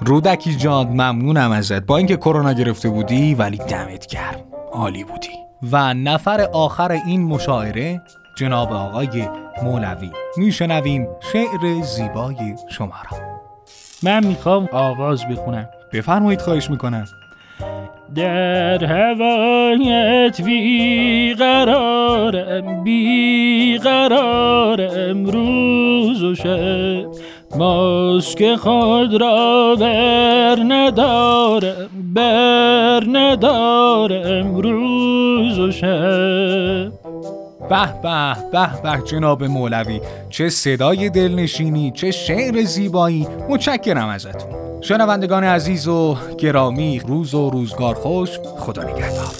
رودکی 0.00 0.56
جان 0.56 0.86
ممنونم 0.86 1.50
ازت. 1.50 1.80
با 1.80 1.96
اینکه 1.96 2.16
کرونا 2.16 2.52
گرفته 2.52 2.88
بودی 2.88 3.34
ولی 3.34 3.56
دمت 3.56 4.06
گرم. 4.06 4.44
عالی 4.72 5.04
بودی. 5.04 5.28
و 5.72 5.94
نفر 5.94 6.40
آخر 6.52 6.92
این 6.92 7.22
مشاعره 7.22 8.02
جناب 8.38 8.72
آقای 8.72 9.28
مولوی. 9.62 10.10
میشنویم 10.36 11.08
شعر 11.32 11.82
زیبای 11.82 12.54
شما 12.68 12.94
را. 13.10 13.18
من 14.02 14.26
می‌خوام 14.26 14.68
آواز 14.72 15.28
بخونم. 15.28 15.68
بفرمایید 15.92 16.40
خواهش 16.40 16.70
می‌کنم. 16.70 17.04
در 18.14 18.84
هوایت 18.84 20.42
بی 20.42 21.34
قرارم 21.34 22.84
بی 22.84 23.78
قرارم 23.78 25.26
روز 25.26 26.22
و 26.22 26.34
شب. 26.34 27.06
ماسک 27.58 28.54
خود 28.54 29.20
را 29.20 29.76
بر 29.80 30.58
ندارم 30.68 31.90
بر 32.14 33.04
ندارم 33.12 34.56
روز 34.56 35.58
و 35.58 35.70
شب. 35.70 36.92
به 37.70 38.00
به 38.02 38.36
به 38.52 38.82
به 38.82 39.02
جناب 39.10 39.44
مولوی 39.44 40.00
چه 40.30 40.48
صدای 40.48 41.10
دلنشینی 41.10 41.90
چه 41.90 42.10
شعر 42.10 42.62
زیبایی. 42.62 43.26
متشکرم 43.48 44.08
ازتون. 44.08 44.69
شنوندگان 44.82 45.44
عزیز 45.44 45.88
و 45.88 46.16
گرامی 46.38 47.00
روز 47.00 47.34
و 47.34 47.50
روزگار 47.50 47.94
خوش 47.94 48.30
خدا 48.58 48.82
نگهدار. 48.82 49.34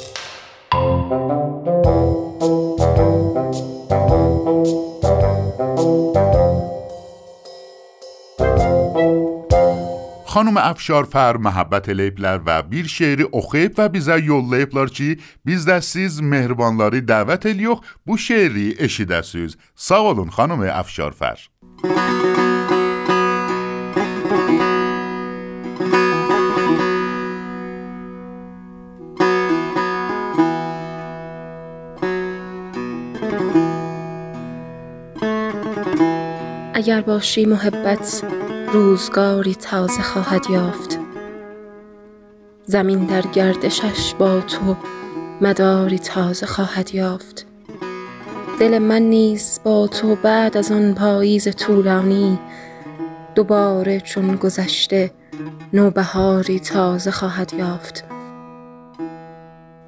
خانم 10.27 10.57
افشار 10.57 11.05
فر 11.05 11.37
محبت 11.37 11.89
لیبلر 11.89 12.41
و 12.47 12.63
بیر 12.63 12.87
شعری 12.87 13.27
اخیب 13.35 13.75
و 13.79 13.89
بیزه 13.89 14.25
یول 14.25 14.55
لیبلر 14.55 14.87
چی؟ 14.87 15.19
بیز 15.45 15.71
سیز 15.71 16.23
مهربانلاری 16.23 17.01
دعوت 17.01 17.47
الیوخ 17.47 17.81
بو 18.07 18.17
شعری 18.17 18.75
اشیده 18.79 19.23
سیز 19.23 19.57
ساغ 19.75 19.94
اولون 19.94 20.31
خانم 20.31 20.61
افشار 20.61 21.11
فر. 21.11 21.39
موسیقی 21.85 22.50
اگر 36.91 37.01
باشی 37.01 37.47
محبت 37.47 38.23
روزگاری 38.73 39.55
تازه 39.55 40.03
خواهد 40.03 40.51
یافت. 40.51 40.99
زمین 42.67 43.07
در 43.07 43.23
گردشش 43.23 44.15
با 44.15 44.41
تو 44.41 44.77
مداری 45.41 45.99
تازه 45.99 46.47
خواهد 46.47 46.95
یافت. 46.95 47.47
دل 48.61 48.79
من 48.79 49.03
نیز 49.03 49.61
با 49.65 49.87
تو 49.87 50.17
بعد 50.17 50.57
از 50.57 50.73
آن 50.73 50.95
پاییز 50.95 51.57
طولانی 51.57 52.39
دوباره 53.35 54.01
چون 54.01 54.37
گذشته 54.37 55.11
نوبهاری 55.73 56.61
تازه 56.61 57.11
خواهد 57.11 57.53
یافت. 57.59 58.05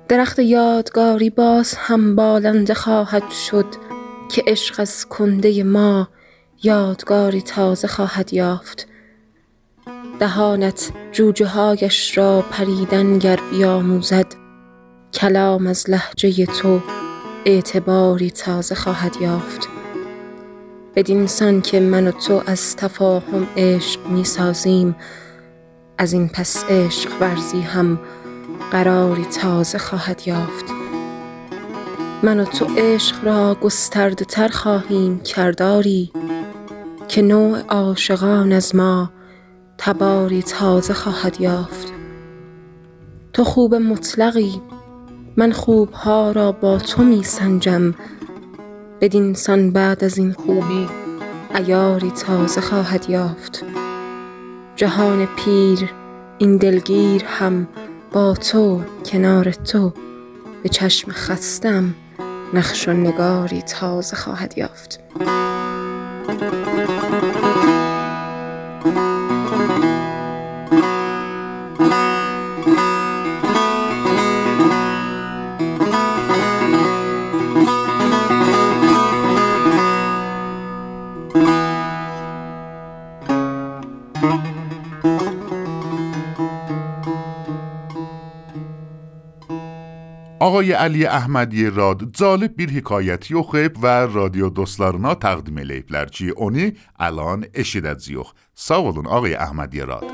درخت 0.09 0.39
یادگاری 0.39 1.31
باز 1.31 1.75
هم 1.75 2.17
بالنده 2.17 2.75
خواهد 2.75 3.31
شد 3.31 3.67
که 4.31 4.45
عشق 4.47 4.81
از 4.81 5.07
کنده 5.09 5.63
ما 5.63 6.09
یادگاری 6.65 7.43
تازه 7.43 7.89
خواهد 7.89 8.35
یافت. 8.35 8.89
دهانت 10.21 10.93
جوجه 11.13 11.47
هایش 11.47 12.19
را 12.19 12.45
پریدن 12.51 13.19
گر 13.19 13.41
بیاموزد 13.51 14.27
کلام 15.13 15.67
از 15.67 15.91
لهجه 15.91 16.47
تو 16.47 16.81
اعتباری 17.45 18.31
تازه 18.31 18.75
خواهد 18.75 19.17
یافت. 19.21 19.69
بدین 20.97 21.27
سان 21.27 21.61
که 21.61 21.81
من 21.81 22.07
و 22.07 22.11
تو 22.11 22.43
از 22.47 22.77
تفاهم 22.77 23.47
عشق 23.57 24.07
می 24.07 24.25
سازیم 24.25 24.97
از 25.99 26.13
این 26.13 26.29
پس 26.29 26.65
عشق 26.69 27.11
ورزی 27.21 27.61
هم 27.61 28.01
قراری 28.73 29.25
تازه 29.25 29.79
خواهد 29.79 30.23
یافت. 30.27 30.65
من 32.23 32.41
و 32.41 32.45
تو 32.45 32.67
عشق 32.77 33.25
را 33.25 33.55
گسترده 33.55 34.25
تر 34.25 34.49
خواهیم 34.49 35.21
کرداری 35.21 36.13
که 37.13 37.23
نوع 37.23 37.61
عاشقان 37.61 38.53
از 38.53 38.77
ما 38.77 39.11
تباری 39.79 40.43
تازه 40.43 40.95
خواهد 40.95 41.41
یافت. 41.41 41.93
تو 43.33 43.45
خوب 43.45 43.75
مطلقی 43.75 44.63
من 45.37 45.53
خوبها 45.53 46.31
را 46.31 46.53
با 46.53 46.79
تو 46.79 47.03
می 47.03 47.23
سنجم 47.23 47.95
بدین 49.01 49.35
سان 49.35 49.71
بعد 49.71 50.05
از 50.05 50.19
این 50.19 50.33
خوبی 50.33 50.89
عیاری 51.55 52.11
تازه 52.11 52.61
خواهد 52.61 53.11
یافت. 53.11 53.65
جهان 54.77 55.27
پیر 55.27 55.91
این 56.39 56.57
دلگیر 56.57 57.25
هم 57.25 57.69
با 58.13 58.35
تو 58.35 58.81
کنار 59.05 59.53
تو. 59.53 59.93
به 60.63 60.69
چشم 60.69 61.11
خستم 61.13 61.95
نقش 62.55 62.89
و 62.89 62.93
نگاری 62.93 63.63
تازه 63.63 64.17
خواهد 64.17 64.59
یافت. 64.59 65.01
آقای 90.53 90.73
علی 90.73 91.07
احمدی 91.07 91.71
راد 91.71 92.01
جالب 92.13 92.57
بیر 92.57 92.71
حکایت 92.71 93.31
یخیب 93.31 93.73
و 93.83 93.87
رادیو 93.87 94.49
دوستلارنا 94.49 95.15
تقدیم 95.15 95.59
لیب 95.59 95.85
لرچی 95.91 96.31
اونی 96.31 96.73
الان 96.99 97.47
اشید 97.55 97.87
از 97.87 98.09
یخ 98.09 98.33
ساولون 98.55 99.07
آقای 99.07 99.35
احمدی 99.35 99.81
راد. 99.81 100.05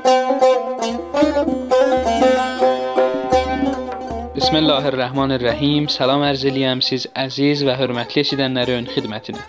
بسم 4.35 4.55
الله 4.55 4.85
الرحمن 4.85 5.31
الرحیم. 5.31 5.87
سلام 5.87 6.21
ارزیلی 6.21 6.81
سیز 6.81 7.07
عزیز 7.15 7.63
و 7.63 7.69
حرمتلی 7.69 8.19
اشیدن 8.19 8.51
نر 8.51 8.71
اون 8.71 8.85
خدمتنه 8.85 9.39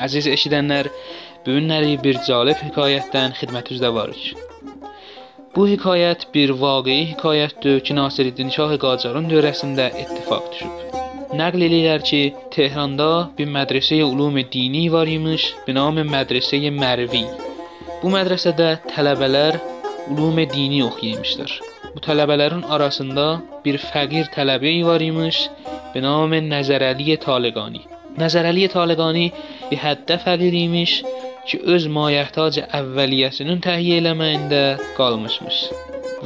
عزیز 0.00 0.26
اشیدن 0.26 0.64
نر 0.64 0.86
بیون 1.44 1.66
نری 1.66 1.96
بیر 1.96 2.18
جالب 2.28 2.56
حکایت 2.56 3.12
دن 3.12 3.30
خدمت 3.30 3.72
از 3.72 3.80
دوارش. 3.80 4.34
Bu 5.56 5.66
hekayət 5.68 6.26
bir 6.34 6.52
vaqei 6.62 7.04
hekayətdir 7.12 7.80
ki, 7.86 7.96
Nasiruddin 7.98 8.52
Şah 8.56 8.74
Qacarın 8.84 9.28
dövrəsində 9.32 9.88
ittifaq 10.02 10.50
düşüb. 10.52 10.98
Nəql 11.40 11.64
eləyirlər 11.68 12.04
ki, 12.10 12.22
Tehranda 12.54 13.08
bir 13.38 13.50
mədrəsə 13.56 14.02
ulum 14.04 14.38
dini 14.52 14.84
var 14.92 15.10
imiş, 15.16 15.48
bi 15.66 15.76
nam 15.78 16.02
Mədrəsə 16.14 16.60
Mərvi. 16.82 17.24
Bu 18.02 18.12
mədrəsədə 18.14 18.70
tələbələr 18.92 19.60
ulum 20.12 20.38
dini 20.54 20.84
oxuyurmuşlar. 20.90 21.58
Bu 21.94 22.04
tələbələrin 22.06 22.64
arasında 22.76 23.26
bir 23.64 23.80
fəqir 23.90 24.30
tələbə 24.36 24.74
var 24.90 25.00
imiş 25.12 25.48
نام 25.96 26.34
نظرعلی 26.34 27.16
طالقانی 27.16 27.80
نظرعلی 28.18 28.68
طالقانی 28.68 29.32
به 29.70 29.76
həddə 29.76 30.16
fəqir 30.24 30.54
imiş 30.64 30.92
ki, 31.48 31.60
öz 31.74 31.88
mayəhtac 31.96 32.60
əvvəliyyəsinin 32.78 33.62
təhiyyə 33.66 33.98
eləməyində 34.02 34.62
qalmışmış. 34.98 35.58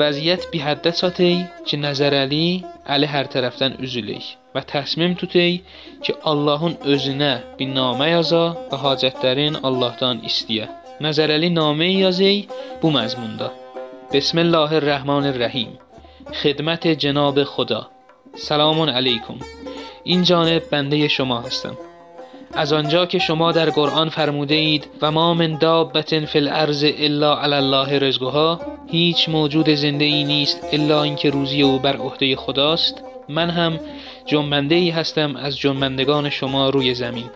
Vəziyyət 0.00 0.48
bir 0.52 0.64
həddə 0.66 0.92
çatır 1.00 1.40
ki, 1.68 1.80
Nəzərəli 1.86 2.44
Əli 2.92 3.06
hər 3.06 3.28
tərəfdən 3.30 3.78
üzülür 3.86 4.26
və 4.54 4.64
təsmim 4.72 5.14
tutur 5.20 5.58
ki, 6.02 6.16
Allahın 6.32 6.74
özünə 6.94 7.32
bir 7.58 7.70
namə 7.78 8.10
yaza 8.12 8.44
və 8.72 8.82
hacətlərin 8.84 9.60
Allahdan 9.62 10.24
istəyə. 10.28 10.68
Nəzərəli 11.02 11.50
namə 11.54 11.92
yazır 12.02 12.48
bu 12.82 12.90
məzmunda. 12.94 13.52
بسم 14.14 14.38
الله 14.38 14.72
الرحمن 14.72 15.26
الرحیم 15.26 15.78
خدمت 16.32 16.86
جناب 16.86 17.44
خدا 17.44 17.86
سلام 18.34 18.80
علیکم 18.80 19.38
این 20.04 20.22
جانب 20.22 20.62
بنده 20.72 21.08
شما 21.08 21.40
هستم 21.40 21.76
از 22.54 22.72
آنجا 22.72 23.06
که 23.06 23.18
شما 23.18 23.52
در 23.52 23.70
قرآن 23.70 24.08
فرموده 24.08 24.54
اید 24.54 24.86
و 25.02 25.10
ما 25.10 25.34
من 25.34 25.58
دابت 25.58 26.24
فی 26.24 26.38
الارض 26.38 26.84
الا 26.98 27.38
علی 27.38 27.54
الله 27.54 27.98
رزقها 27.98 28.60
هیچ 28.86 29.28
موجود 29.28 29.70
زنده 29.70 30.04
ای 30.04 30.24
نیست 30.24 30.68
الا 30.72 31.02
اینکه 31.02 31.30
روزی 31.30 31.62
او 31.62 31.78
بر 31.78 31.96
عهده 31.96 32.36
خداست. 32.36 33.02
من 33.28 33.50
هم 33.50 33.80
جنبنده 34.26 34.74
ای 34.74 34.90
هستم 34.90 35.36
از 35.36 35.58
جنبندگان 35.58 36.30
شما 36.30 36.70
روی 36.70 36.94
زمین. 36.94 37.30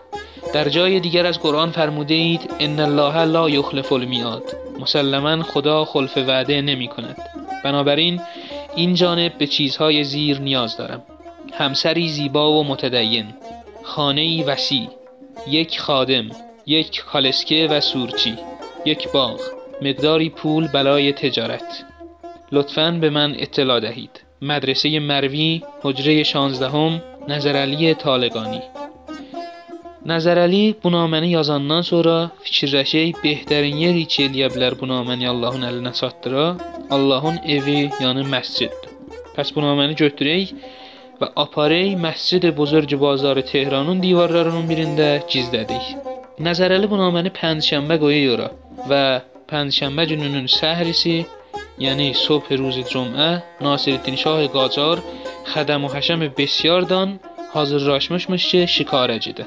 در 0.53 0.69
جای 0.69 0.99
دیگر 0.99 1.25
از 1.25 1.39
قرآن 1.39 1.71
فرموده 1.71 2.13
اید 2.13 2.53
ان 2.59 2.79
الله 2.79 3.23
لا 3.23 3.49
یخلف 3.49 3.93
المیعاد 3.93 4.43
مسلما 4.79 5.43
خدا 5.43 5.85
خلف 5.85 6.17
وعده 6.17 6.61
نمی 6.61 6.87
کند 6.87 7.17
بنابراین 7.63 8.21
این 8.75 8.93
جانب 8.93 9.37
به 9.37 9.47
چیزهای 9.47 10.03
زیر 10.03 10.39
نیاز 10.39 10.77
دارم. 10.77 11.03
همسری 11.53 12.09
زیبا 12.09 12.51
و 12.51 12.63
متدین. 12.63 13.25
خانه 13.83 14.45
وسیع. 14.45 14.96
یک 15.49 15.79
خادم 15.79 16.29
یک 16.65 17.03
کالسکه 17.05 17.67
و 17.71 17.81
سورچی 17.81 18.35
یک 18.85 19.11
باغ 19.11 19.39
مقداری 19.81 20.29
پول 20.29 20.67
برای 20.67 21.13
تجارت. 21.13 21.85
لطفاً 22.51 22.97
به 23.01 23.09
من 23.09 23.35
اطلاع 23.39 23.79
دهید. 23.79 24.21
مدرسه 24.41 24.99
مروی 24.99 25.61
حجره 25.81 26.23
شانزده 26.23 26.69
هم 26.69 27.01
نظرالی 27.27 27.93
طالقانی. 27.93 28.61
نظرالی 30.05 30.75
بنامنی 30.83 31.27
یازاندن 31.27 31.81
سورا 31.81 32.31
فیچر 32.43 32.79
رشه 32.79 33.13
بهترین 33.23 33.77
یری 33.77 34.05
که 34.05 34.49
بنامنی 34.81 35.27
اللهون 35.27 35.63
الناسات 35.63 36.21
درا 36.21 36.57
اللهون 36.91 37.39
اوی 37.45 37.89
یعنی 38.01 38.23
مسجد. 38.23 38.71
پس 39.35 39.51
بنامنی 39.51 39.93
جهدره 39.93 40.47
və 41.21 41.31
aparək 41.43 41.95
Məscid-i 42.03 42.51
Buzurg 42.57 42.93
bazarı 43.01 43.45
Tehranın 43.51 44.03
divarlarının 44.03 44.69
birində 44.71 45.09
gizlədik. 45.31 45.95
Nəzərəli 46.47 46.89
bu 46.91 46.99
naməni 47.01 47.33
pəncşənbə 47.39 47.97
qoyuyor 48.03 48.37
ora 48.37 48.51
və 48.91 49.03
pəncşənbə 49.51 50.05
gününün 50.11 50.47
səhrisi, 50.59 51.17
yəni 51.79 52.07
صبح 52.25 52.47
روز 52.61 52.77
جمعه 52.91 53.43
ناصرالدین 53.61 54.15
شاه 54.15 54.47
قاجار 54.47 54.97
خدم 55.45 55.85
و 55.85 55.87
حشم 55.93 56.21
بسیاردان 56.37 57.19
hazırlaşmışmış 57.53 58.43
ki 58.51 58.57
şikarəcidir. 58.57 59.45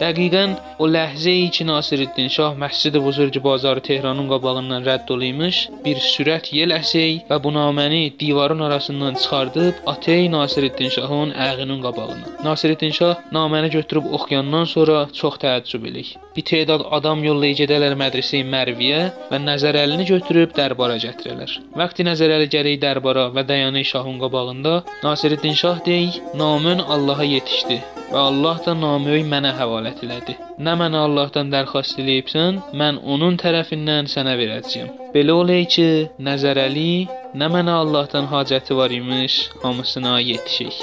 Dəqiqən 0.00 0.54
o 0.80 0.86
ləhzə 0.88 1.32
ki 1.54 1.64
Nasiruddin 1.68 2.28
Şah 2.32 2.54
Məscid 2.62 2.96
Buzurg 3.04 3.36
bazarı 3.44 3.80
Tehranın 3.88 4.28
qabağından 4.32 4.86
rədd 4.88 5.12
oluymuş, 5.14 5.58
bir 5.84 6.00
sürət 6.04 6.48
yel 6.56 6.72
əsək 6.78 7.28
və 7.28 7.38
bu 7.44 7.52
naməni 7.52 8.00
divarın 8.20 8.64
arasından 8.66 9.14
çıxardıb 9.22 9.84
atey 9.92 10.30
Nasiruddin 10.32 10.88
Şahın 10.96 11.30
ayağının 11.30 11.82
qabağına. 11.82 12.26
Nasiruddin 12.44 12.90
Şah 12.98 13.14
naməni 13.36 13.70
götürüb 13.76 14.08
oxuyandan 14.16 14.64
sonra 14.64 15.06
çox 15.20 15.36
təəccüb 15.44 15.86
eləyir. 15.90 16.16
Bir 16.36 16.48
tədad 16.52 16.88
adam 16.98 17.24
yollayıb 17.28 17.60
gedələr 17.62 17.96
mədrəsəyə 18.02 18.48
Mərviyə 18.56 19.00
və 19.30 19.42
nəzərəlini 19.46 20.08
götürüb 20.08 20.56
dərbara 20.56 20.96
gətirərlər. 21.04 21.58
Vaxtı 21.76 22.08
nəzərəli 22.08 22.48
gərək 22.56 22.80
dərbara 22.86 23.28
və 23.36 23.44
dayanır 23.48 23.84
şahın 23.92 24.18
qabağında, 24.24 24.74
Nasiruddin 25.04 25.52
Şah 25.62 25.84
deyir: 25.86 26.22
"Namın 26.34 26.78
Allaha 26.78 27.24
yetişdi 27.24 27.82
və 28.12 28.20
Allah 28.28 28.58
da 28.66 28.74
namöy 28.76 29.22
mənə 29.24 29.54
həvalət 29.56 29.81
elədi. 29.90 30.36
Nə 30.62 30.74
mənə 30.80 31.02
Allahdan 31.06 31.50
dərxast 31.52 31.98
eləyibsən, 32.02 32.60
mən 32.78 33.00
onun 33.02 33.38
tərəfindən 33.42 34.10
sənə 34.12 34.36
verəcəyəm. 34.40 34.92
Belə 35.14 35.32
olay 35.42 35.66
ki, 35.74 35.88
Nəzərəli 36.22 36.92
nə 37.34 37.50
mənə 37.54 37.80
Allahdan 37.82 38.30
hacəti 38.32 38.76
var 38.76 38.90
imiş, 38.90 39.50
hamısına 39.62 40.20
yetişik." 40.20 40.78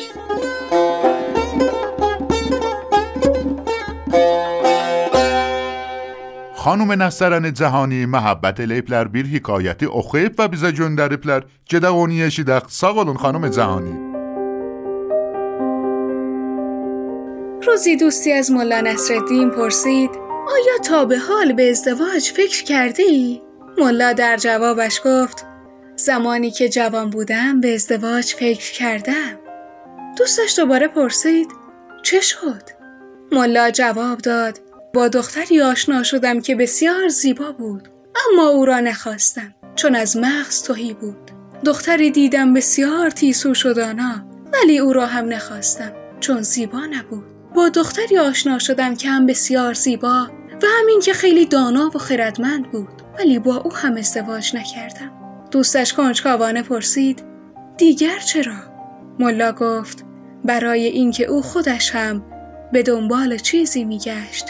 Xanım 6.60 6.92
Nəsərəni 7.00 7.54
Cəhani 7.56 8.02
məhəbbət 8.14 8.60
eləyiblər 8.66 9.08
bir 9.14 9.30
hekayəti 9.32 9.88
oxuyub 10.02 10.36
və 10.42 10.50
bizə 10.52 10.74
göndəriblər. 10.76 11.48
Gedək 11.72 12.04
onu 12.04 12.20
eşidək. 12.28 12.70
روزی 17.68 17.96
دوستی 17.96 18.32
از 18.32 18.52
ملا 18.52 18.82
نصرالدین 18.82 19.50
پرسید 19.50 20.10
آیا 20.48 20.78
تا 20.86 21.06
به 21.06 21.18
حال 21.18 21.54
به 21.54 21.70
ازدواج 21.70 22.32
فکر 22.32 22.64
کردی؟ 22.64 23.04
ای؟ 23.04 23.42
ملا 23.78 24.14
در 24.14 24.38
جوابش 24.38 25.02
گفت 25.06 25.46
زمانی 25.96 26.52
که 26.52 26.70
جوان 26.70 27.10
بودم 27.10 27.62
به 27.62 27.74
ازدواج 27.74 28.26
فکر 28.26 28.72
کردم 28.74 29.40
دوستش 30.18 30.60
دوباره 30.60 30.88
پرسید 30.88 31.48
چه 32.04 32.22
شد؟ 32.22 32.64
ملا 33.32 33.72
جواب 33.72 34.18
داد 34.18 34.60
با 34.94 35.08
دختری 35.08 35.62
آشنا 35.62 36.04
شدم 36.04 36.42
که 36.42 36.56
بسیار 36.56 37.08
زیبا 37.08 37.52
بود 37.52 37.90
اما 38.32 38.48
او 38.48 38.66
را 38.66 38.80
نخواستم 38.80 39.56
چون 39.76 39.96
از 39.96 40.18
مغز 40.18 40.64
توهی 40.64 40.94
بود 40.94 41.32
دختری 41.66 42.12
دیدم 42.12 42.54
بسیار 42.54 43.10
تیسو 43.10 43.54
شدانا 43.54 44.26
ولی 44.54 44.80
او 44.80 44.94
را 44.94 45.06
هم 45.06 45.34
نخواستم 45.34 45.92
چون 46.20 46.42
زیبا 46.42 46.80
نبود 46.86 47.39
با 47.56 47.70
دختری 47.70 48.18
آشنا 48.18 48.60
شدم 48.60 48.96
که 48.96 49.10
هم 49.10 49.26
بسیار 49.26 49.74
زیبا 49.74 50.28
و 50.62 50.66
همین 50.80 51.00
که 51.00 51.14
خیلی 51.14 51.46
دانا 51.46 51.92
و 51.96 51.98
خردمند 51.98 52.72
بود 52.72 53.02
ولی 53.20 53.40
با 53.40 53.56
او 53.56 53.74
هم 53.74 53.98
ازدواج 53.98 54.56
نکردم. 54.56 55.12
دوستش 55.52 55.94
کنجکاوانه 55.94 56.64
پرسید 56.64 57.24
دیگر 57.78 58.20
چرا؟ 58.20 58.54
ملا 59.20 59.52
گفت 59.52 60.06
برای 60.46 60.86
اینکه 60.86 61.26
او 61.26 61.42
خودش 61.42 61.96
هم 61.96 62.26
به 62.72 62.84
دنبال 62.84 63.38
چیزی 63.38 63.84
میگشت 63.84 64.46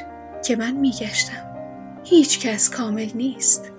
که 0.45 0.55
من 0.55 0.71
میگشتم. 0.71 1.49
هیچ 2.03 2.39
کس 2.39 2.69
کامل 2.69 3.09
نیست. 3.15 3.71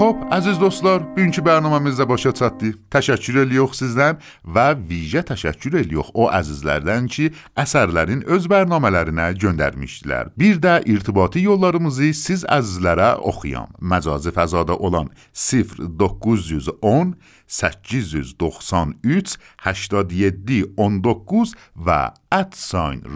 Xo'p, 0.00 0.32
aziz 0.32 0.60
do'stlar, 0.60 1.02
bugünkü 1.16 1.42
bərnamamızda 1.44 2.08
başa 2.08 2.30
çatdı. 2.32 2.70
Təşəkkür 2.94 3.42
edirik 3.42 3.74
sizdən 3.76 4.16
və 4.54 4.62
vicə 4.88 5.20
təşəkkür 5.28 5.74
edirik 5.82 6.14
o 6.16 6.30
əzizlərdən 6.32 7.04
ki, 7.12 7.26
əsərlərin 7.60 8.22
öz 8.24 8.46
bərnamələrinə 8.48 9.26
göndərmişdilər. 9.42 10.30
Bir 10.40 10.56
də 10.64 10.78
irtibati 10.88 11.42
yollarımızı 11.44 12.14
siz 12.16 12.46
əzizlərə 12.48 13.10
oxuyam. 13.20 13.68
Məcazi 13.76 14.32
fəzada 14.32 14.72
olan 14.72 15.12
0910 15.36 17.12
893 17.60 19.36
87 19.66 20.62
19 20.80 21.54
və 21.76 22.00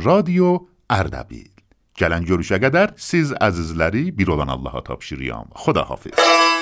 radio 0.05 0.53
Ardabil. 0.93 1.49
Gələn 1.97 2.29
görüşə 2.29 2.61
qədər 2.61 2.93
siz 3.01 3.33
əzizləri 3.41 4.11
bir 4.13 4.37
olan 4.37 4.53
Allaha 4.53 4.85
tapşırıram. 4.85 5.49
Xudahafiz. 5.65 6.54